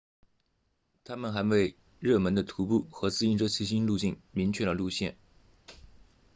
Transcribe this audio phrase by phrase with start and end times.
[1.03, 5.15] 它们还为热门的徒步和自行车骑行路径明确了路线